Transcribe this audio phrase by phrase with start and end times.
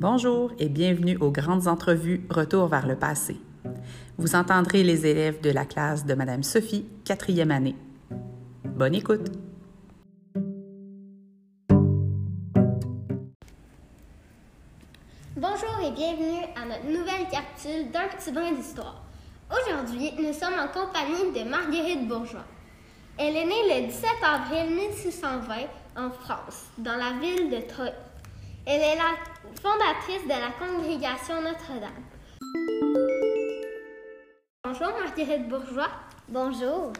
[0.00, 3.36] Bonjour et bienvenue aux grandes entrevues Retour vers le passé.
[4.16, 7.76] Vous entendrez les élèves de la classe de Madame Sophie, quatrième année.
[8.64, 9.30] Bonne écoute!
[15.36, 19.04] Bonjour et bienvenue à notre nouvelle capsule d'un petit brin d'histoire.
[19.50, 22.46] Aujourd'hui, nous sommes en compagnie de Marguerite Bourgeois.
[23.18, 28.09] Elle est née le 17 avril 1620 en France, dans la ville de Troyes.
[28.72, 29.16] Elle est la
[29.60, 31.90] fondatrice de la congrégation Notre-Dame.
[34.62, 35.90] Bonjour Marguerite Bourgeois.
[36.28, 36.92] Bonjour.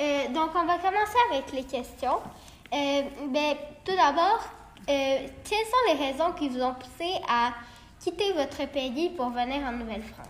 [0.00, 2.18] Euh, donc, on va commencer avec les questions.
[2.72, 3.54] Euh, ben,
[3.84, 4.40] tout d'abord,
[4.88, 7.52] euh, quelles sont les raisons qui vous ont poussé à
[8.00, 10.26] quitter votre pays pour venir en Nouvelle-France?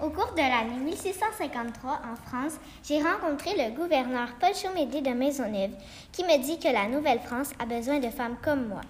[0.00, 5.72] Au cours de l'année 1653 en France, j'ai rencontré le gouverneur Paul Chaumédé de Maisonneuve
[6.12, 8.80] qui me dit que la Nouvelle-France a besoin de femmes comme moi.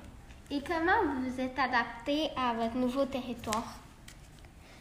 [0.50, 3.74] Et comment vous vous êtes adapté à votre nouveau territoire?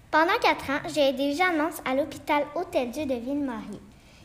[0.09, 3.81] Pendant quatre ans, j'ai aidé Jeannance à l'hôpital Hôtel-Dieu de Ville-Marie.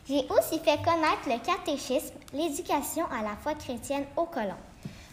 [0.07, 4.55] J'ai aussi fait connaître le catéchisme, l'éducation à la foi chrétienne aux colons.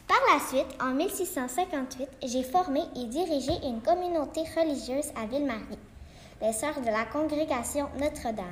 [0.06, 5.80] Par la suite, en 1658, j'ai formé et dirigé une communauté religieuse à Ville-Marie,
[6.42, 8.46] les Sœurs de la congrégation Notre-Dame.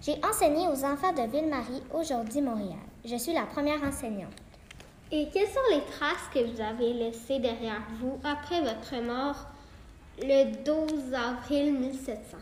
[0.00, 2.78] J'ai enseigné aux enfants de Ville-Marie, aujourd'hui Montréal.
[3.04, 4.45] Je suis la première enseignante.
[5.12, 9.46] Et quelles sont les traces que vous avez laissées derrière vous après votre mort
[10.20, 12.36] le 12 avril 1700?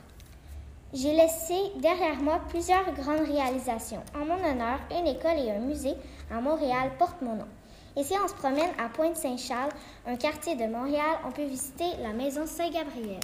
[0.94, 4.02] J'ai laissé derrière moi plusieurs grandes réalisations.
[4.14, 5.94] En mon honneur, une école et un musée
[6.30, 7.48] à Montréal portent mon nom.
[7.96, 9.72] Et si on se promène à Pointe-Saint-Charles,
[10.06, 13.20] un quartier de Montréal, on peut visiter la maison Saint-Gabriel.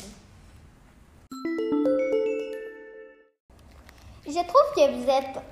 [4.26, 5.42] Je trouve que vous êtes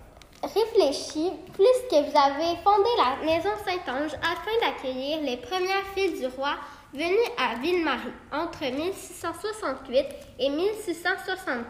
[0.54, 6.26] réfléchi plus que vous avez fondé la maison Saint-Ange afin d'accueillir les premières filles du
[6.26, 6.56] roi
[6.92, 10.06] venues à Ville-Marie entre 1668
[10.38, 11.64] et 1673.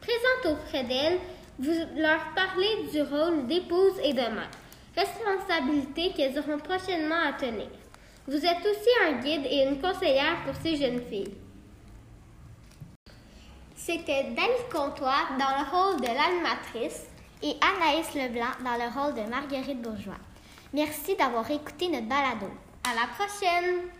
[0.00, 1.18] Présente auprès d'elles,
[1.58, 4.50] vous leur parlez du rôle d'épouse et de mère,
[4.96, 7.68] responsabilité qu'elles auront prochainement à tenir.
[8.26, 11.34] Vous êtes aussi un guide et une conseillère pour ces jeunes filles.
[13.76, 17.06] C'était Dani Comtois dans le rôle de l'animatrice
[17.44, 20.14] et Anaïs Leblanc dans le rôle de Marguerite Bourgeois.
[20.72, 22.46] Merci d'avoir écouté notre balado.
[22.90, 23.90] À la prochaine!